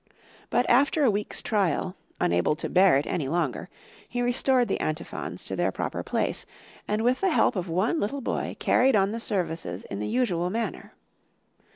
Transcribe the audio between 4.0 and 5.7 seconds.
he restored the antiphons to